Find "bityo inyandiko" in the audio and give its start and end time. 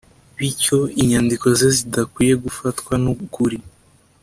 0.37-1.45